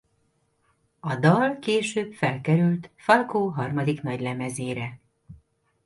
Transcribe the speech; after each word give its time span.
A 0.99 1.15
dal 1.15 1.59
később 1.59 2.13
felkerült 2.13 2.89
Falco 2.95 3.45
harmadik 3.47 4.01
nagylemezére. 4.01 4.99